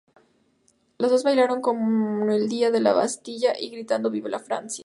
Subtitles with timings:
[0.97, 4.79] Las dos bailaron con el Día de la Bastilla y gritando "Vive la Francia".